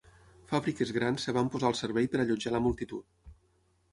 [0.51, 3.37] Fàbriques grans es van posar al servei per allotjar la multitud.